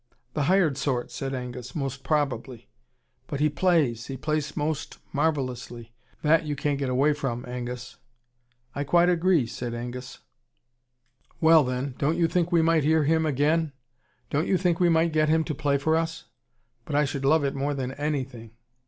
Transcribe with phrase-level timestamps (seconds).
[0.33, 2.67] "The hired sort," said Angus, "most probably."
[3.27, 5.93] "But he PLAYS he plays most marvellously.
[6.23, 7.97] THAT you can't get away from, Angus."
[8.73, 10.17] "I quite agree," said Angus.
[11.39, 11.93] "Well, then?
[11.99, 13.73] Don't you think we might hear him again?
[14.31, 16.23] Don't you think we might get him to play for us?
[16.83, 18.55] But I should love it more than anything."